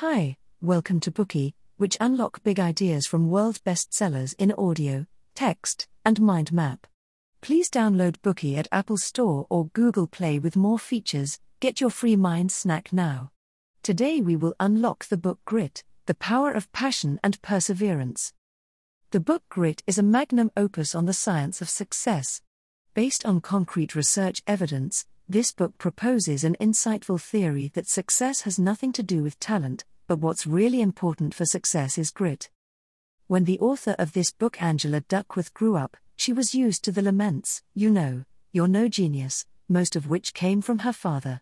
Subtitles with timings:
[0.00, 6.20] Hi, welcome to Bookey, which unlock big ideas from world bestsellers in audio, text, and
[6.20, 6.86] mind map.
[7.40, 11.38] Please download Bookey at Apple Store or Google Play with more features.
[11.60, 13.30] Get your free mind snack now.
[13.82, 18.34] Today we will unlock the book Grit, The Power of Passion and Perseverance.
[19.12, 22.42] The book Grit is a magnum opus on the science of success.
[22.92, 28.92] Based on concrete research evidence, this book proposes an insightful theory that success has nothing
[28.92, 32.48] to do with talent, but what's really important for success is grit.
[33.26, 37.02] When the author of this book, Angela Duckworth, grew up, she was used to the
[37.02, 41.40] laments, you know, you're no genius, most of which came from her father.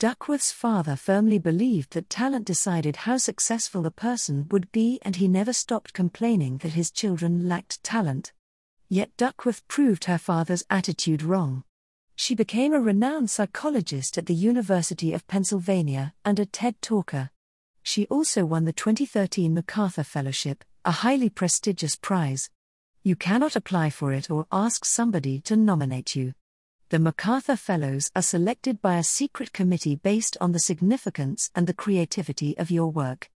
[0.00, 5.28] Duckworth's father firmly believed that talent decided how successful a person would be, and he
[5.28, 8.32] never stopped complaining that his children lacked talent.
[8.88, 11.62] Yet Duckworth proved her father's attitude wrong.
[12.22, 17.30] She became a renowned psychologist at the University of Pennsylvania and a TED talker.
[17.82, 22.50] She also won the 2013 MacArthur Fellowship, a highly prestigious prize.
[23.02, 26.34] You cannot apply for it or ask somebody to nominate you.
[26.90, 31.72] The MacArthur Fellows are selected by a secret committee based on the significance and the
[31.72, 33.30] creativity of your work.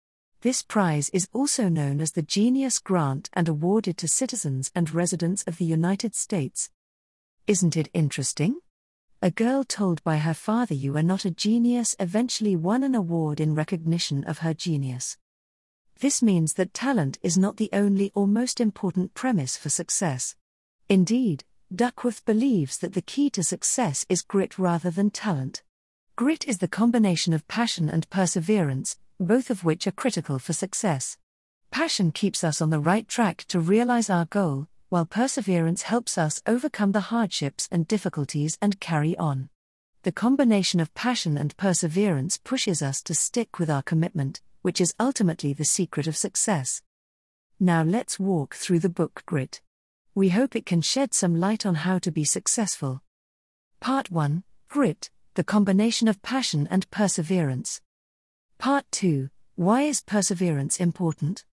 [0.40, 5.44] This prize is also known as the Genius Grant and awarded to citizens and residents
[5.46, 6.70] of the United States.
[7.46, 8.60] Isn't it interesting?
[9.22, 13.38] A girl told by her father you are not a genius eventually won an award
[13.38, 15.18] in recognition of her genius.
[15.98, 20.36] This means that talent is not the only or most important premise for success.
[20.88, 25.62] Indeed, Duckworth believes that the key to success is grit rather than talent.
[26.16, 31.18] Grit is the combination of passion and perseverance, both of which are critical for success.
[31.70, 36.42] Passion keeps us on the right track to realize our goal, while perseverance helps us
[36.46, 39.48] overcome the hardships and difficulties and carry on.
[40.02, 44.94] The combination of passion and perseverance pushes us to stick with our commitment, which is
[44.98, 46.82] ultimately the secret of success.
[47.60, 49.60] Now let's walk through the book Grit.
[50.12, 53.02] We hope it can shed some light on how to be successful.
[53.78, 57.80] Part 1 Grit, the combination of passion and perseverance.
[58.58, 61.44] Part 2 Why is perseverance important?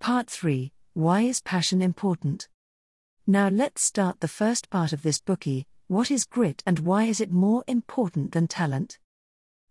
[0.00, 2.48] Part 3 Why is passion important?
[3.28, 7.20] Now let's start the first part of this Bookey what is grit and why is
[7.20, 9.00] it more important than talent?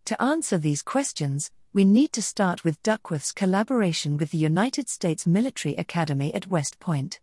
[0.05, 5.25] To answer these questions, we need to start with Duckworth's collaboration with the United States
[5.25, 7.21] Military Academy at West Point.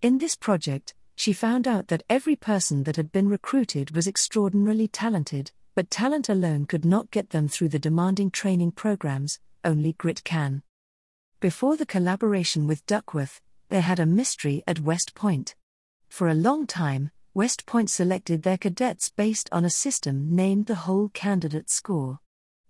[0.00, 4.86] In this project, she found out that every person that had been recruited was extraordinarily
[4.86, 10.22] talented, but talent alone could not get them through the demanding training programs, only grit
[10.22, 10.62] can.
[11.40, 15.54] Before the collaboration with Duckworth, they had a mystery at West Point.
[16.12, 20.74] For a long time, West Point selected their cadets based on a system named the
[20.84, 22.18] Whole Candidate Score.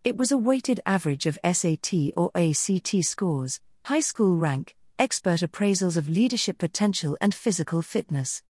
[0.04, 5.96] It was a weighted average of SAT or ACT scores, high school rank, expert appraisals
[5.96, 8.44] of leadership potential, and physical fitness.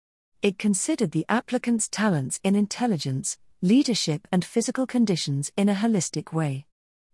[0.41, 6.65] It considered the applicant's talents in intelligence, leadership, and physical conditions in a holistic way.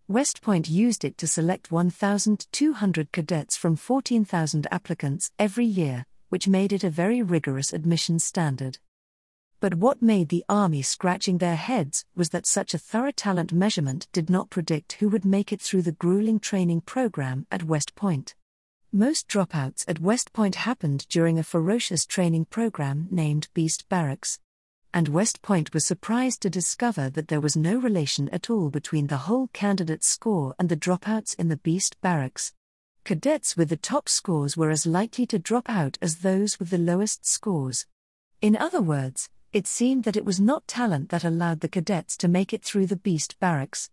[0.07, 6.73] West Point used it to select 1,200 cadets from 14,000 applicants every year, which made
[6.73, 8.79] it a very rigorous admission standard.
[9.59, 14.07] But what made the Army scratching their heads was that such a thorough talent measurement
[14.11, 18.35] did not predict who would make it through the grueling training program at West Point.
[18.91, 24.39] Most dropouts at West Point happened during a ferocious training program named Beast Barracks.
[24.93, 29.07] And West Point was surprised to discover that there was no relation at all between
[29.07, 32.53] the whole candidate score and the dropouts in the Beast Barracks.
[33.05, 36.79] Cadets with the top scores were as likely to drop out as those with the
[36.79, 37.85] lowest scores.
[38.41, 42.27] In other words, it seemed that it was not talent that allowed the cadets to
[42.27, 43.91] make it through the beast barracks.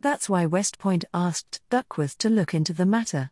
[0.00, 3.30] That's why West Point asked Duckworth to look into the matter.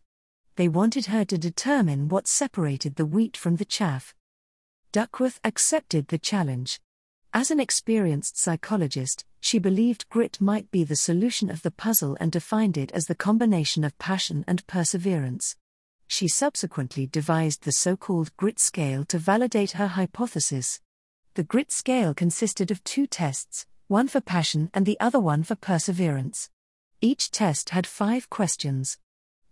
[0.55, 4.15] They wanted her to determine what separated the wheat from the chaff.
[4.93, 6.79] Duckworth accepted the challenge.
[7.33, 12.31] As an experienced psychologist, she believed grit might be the solution of the puzzle and
[12.31, 15.55] defined it as the combination of passion and perseverance.
[16.07, 20.79] She subsequently devised the so called grit scale to validate her hypothesis.
[21.33, 25.55] The grit scale consisted of two tests, one for passion and the other one for
[25.55, 26.49] perseverance.
[26.99, 28.97] Each test had five questions.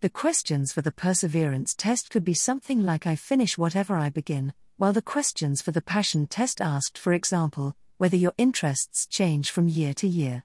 [0.02, 4.54] The questions for the perseverance test could be something like I finish whatever I begin,
[4.78, 9.68] while the questions for the passion test asked, for example, whether your interests change from
[9.68, 10.44] year to year.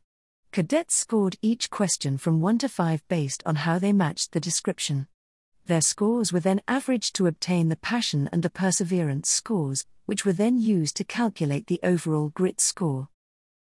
[0.53, 5.07] Cadets scored each question from 1 to 5 based on how they matched the description.
[5.67, 10.33] Their scores were then averaged to obtain the passion and the perseverance scores, which were
[10.33, 13.09] then used to calculate the overall grit score.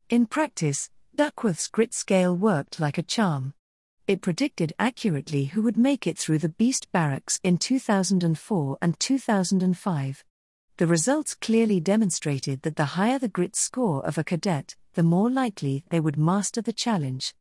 [0.08, 3.52] In practice, Duckworth's grit scale worked like a charm.
[4.06, 10.24] It predicted accurately who would make it through the Beast Barracks in 2004 and 2005.
[10.82, 15.31] The results clearly demonstrated that the higher the grit score of a cadet, the more
[15.31, 17.37] likely they would master the challenge.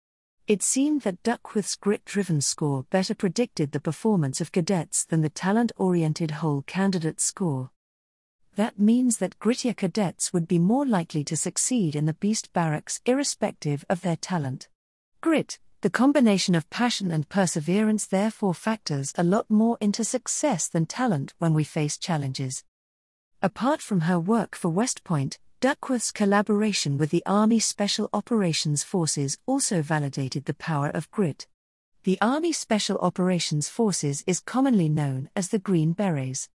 [0.45, 5.29] It seemed that Duckworth's grit driven score better predicted the performance of cadets than the
[5.31, 7.71] talent oriented whole candidate score.
[8.57, 13.01] That means that grittier cadets would be more likely to succeed in the Beast Barracks
[13.07, 14.67] irrespective of their talent.
[15.19, 20.85] Grit, the combination of passion and perseverance therefore factors a lot more into success than
[20.85, 22.63] talent when we face challenges.
[23.43, 29.39] Apart from her work for West Point, Duckworth's collaboration with the Army Special Operations Forces
[29.47, 31.47] also validated the power of grit.
[32.03, 36.49] The Army Special Operations Forces is commonly known as the Green Berets.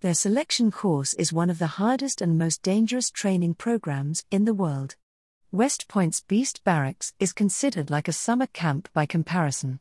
[0.00, 4.54] Their selection course is one of the hardest and most dangerous training programs in the
[4.54, 4.96] world.
[5.52, 9.78] West Point's Beast Barracks is considered like a summer camp by comparison.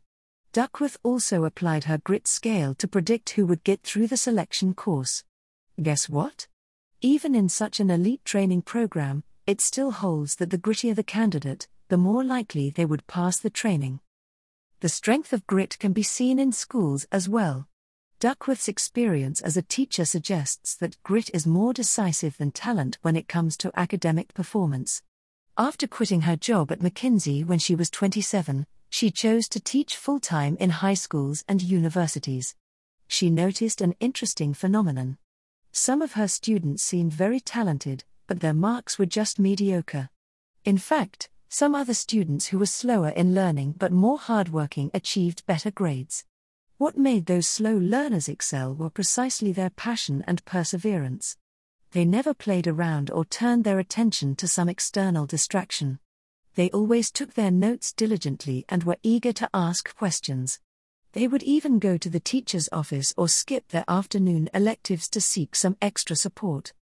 [0.52, 5.24] Duckworth also applied her grit scale to predict who would get through the selection course.
[5.82, 6.49] Guess what?
[7.02, 11.70] Even in such an elite training program, it still holds that the grittier the candidate,
[11.88, 14.02] the more likely they would pass the training.
[14.82, 17.70] The strength of grit can be seen in schools as well.
[18.20, 23.30] Duckworth's experience as a teacher suggests that grit is more decisive than talent when it
[23.30, 25.02] comes to academic performance.
[25.58, 30.20] After quitting her job at McKinsey when she was 27, she chose to teach full
[30.20, 32.56] time in high schools and universities.
[33.08, 35.18] She noticed an interesting phenomenon.
[35.72, 40.10] Some of her students seemed very talented, but their marks were just mediocre.
[40.66, 45.72] In fact, some other students who were slower in learning but more hardworking achieved better
[45.72, 46.26] grades.
[46.78, 51.38] What made those slow learners excel were precisely their passion and perseverance
[51.92, 56.00] they never played around or turned their attention to some external distraction.
[56.56, 60.60] They always took their notes diligently and were eager to ask questions.
[61.14, 65.56] They would even go to the teacher's office or skip their afternoon electives to seek
[65.56, 66.74] some extra support.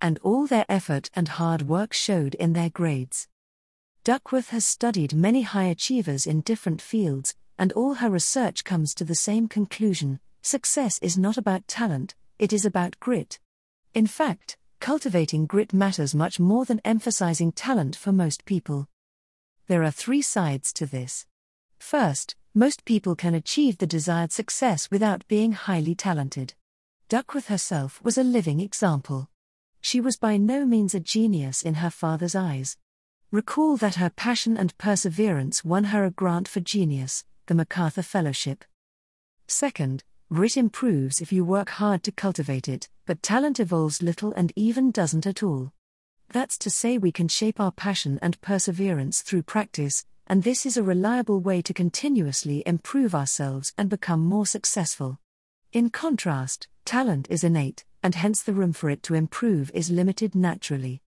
[0.00, 3.28] And all their effort and hard work showed in their grades.
[4.04, 9.04] Duckworth has studied many high achievers in different fields, and all her research comes to
[9.04, 13.38] the same conclusion success is not about talent, it is about grit.
[13.94, 18.88] In fact, cultivating grit matters much more than emphasizing talent for most people.
[19.68, 21.26] There are three sides to this.
[21.78, 26.52] First, most people can achieve the desired success without being highly talented.
[27.08, 29.30] Duckworth herself was a living example.
[29.80, 32.76] She was by no means a genius in her father's eyes.
[33.30, 38.64] Recall that her passion and perseverance won her a grant for genius, the MacArthur Fellowship.
[39.48, 44.52] Second, Grit improves if you work hard to cultivate it, but talent evolves little and
[44.56, 45.72] even doesn't at all.
[46.28, 50.78] That's to say, we can shape our passion and perseverance through practice, and this is
[50.78, 55.20] a reliable way to continuously improve ourselves and become more successful.
[55.72, 60.34] In contrast, talent is innate, and hence the room for it to improve is limited
[60.34, 61.02] naturally.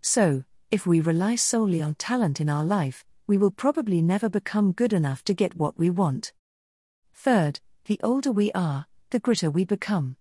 [0.00, 4.72] So, if we rely solely on talent in our life, we will probably never become
[4.72, 6.32] good enough to get what we want.
[7.12, 10.16] Third, the older we are, the gritter we become.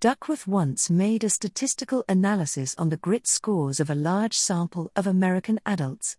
[0.00, 5.06] Duckworth once made a statistical analysis on the grit scores of a large sample of
[5.06, 6.16] American adults.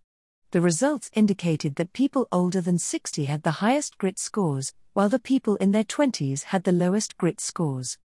[0.52, 5.18] The results indicated that people older than 60 had the highest grit scores, while the
[5.18, 7.98] people in their 20s had the lowest grit scores.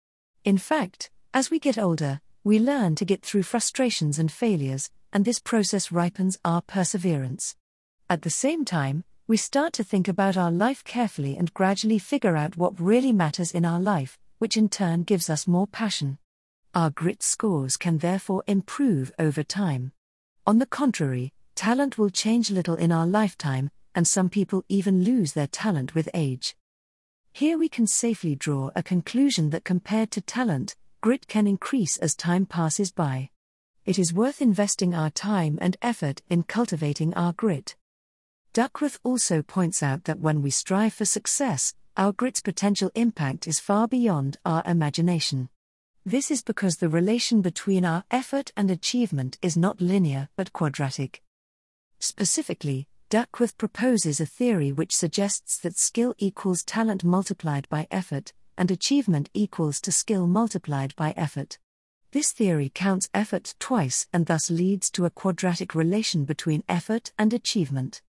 [0.45, 5.25] In fact, as we get older, we learn to get through frustrations and failures, and
[5.25, 7.57] this process ripens our perseverance.
[8.11, 12.37] At the same time, we start to think about our life carefully and gradually figure
[12.37, 16.19] out what really matters in our life, which in turn gives us more passion.
[16.75, 19.93] Our grit scores can therefore improve over time.
[20.47, 25.33] On the contrary, talent will change little in our lifetime, and some people even lose
[25.33, 26.57] their talent with age.
[27.33, 32.15] Here we can safely draw a conclusion that compared to talent, grit can increase as
[32.15, 33.31] time passes by.
[33.85, 37.77] It is worth investing our time and effort in cultivating our grit.
[38.53, 43.59] Duckworth also points out that when we strive for success, our grit's potential impact is
[43.59, 45.49] far beyond our imagination.
[46.07, 51.24] This is because the relation between our effort and achievement is not linear but quadratic.
[51.99, 58.71] Specifically, Duckworth proposes a theory which suggests that skill equals talent multiplied by effort, and
[58.71, 61.59] achievement equals to skill multiplied by effort.
[62.13, 67.33] This theory counts effort twice and thus leads to a quadratic relation between effort and
[67.33, 68.03] achievement.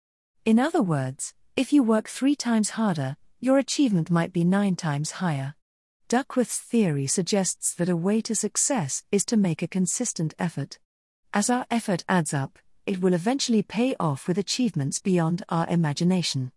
[0.45, 5.11] In other words, if you work three times harder, your achievement might be nine times
[5.11, 5.55] higher.
[6.07, 10.79] Duckworth's theory suggests that a way to success is to make a consistent effort.
[11.33, 16.51] As our effort adds up, it will eventually pay off with achievements beyond our imagination.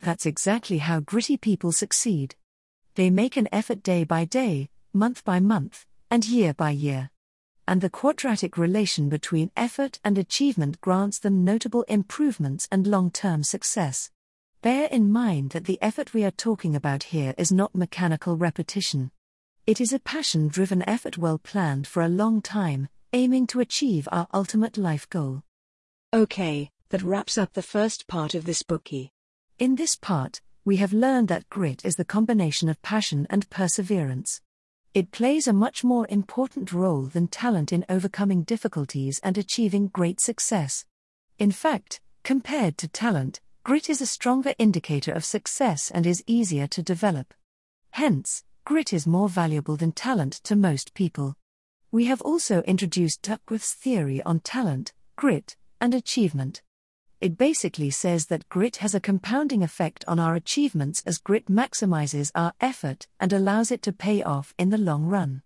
[0.00, 2.34] That's exactly how gritty people succeed.
[2.94, 7.10] They make an effort day by day, month by month, and year by year.
[7.68, 13.42] And the quadratic relation between effort and achievement grants them notable improvements and long term
[13.42, 14.10] success.
[14.62, 19.10] Bear in mind that the effort we are talking about here is not mechanical repetition.
[19.66, 24.08] It is a passion driven effort well planned for a long time, aiming to achieve
[24.12, 25.42] our ultimate life goal.
[26.12, 29.10] Okay, that wraps up the first part of this Bookey.
[29.58, 34.40] In this part, we have learned that grit is the combination of passion and perseverance.
[34.94, 40.20] It plays a much more important role than talent in overcoming difficulties and achieving great
[40.20, 40.84] success.
[41.38, 46.68] In fact, compared to talent, Grit is a stronger indicator of success and is easier
[46.68, 47.34] to develop.
[47.90, 51.34] Hence, grit is more valuable than talent to most people.
[51.90, 56.62] We have also introduced Duckworth's theory on talent, grit, and achievement.
[57.20, 62.30] It basically says that grit has a compounding effect on our achievements as grit maximizes
[62.34, 65.42] our effort and allows it to pay off in the long run.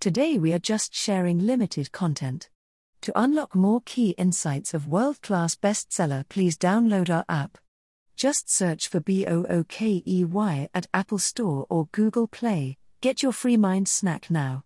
[0.00, 2.48] Today we are just sharing limited content.
[3.02, 7.58] To unlock more key insights of world class bestseller, please download our app.
[8.16, 12.78] Just search for B O O K E Y at Apple Store or Google Play.
[13.02, 14.64] Get your free mind snack now.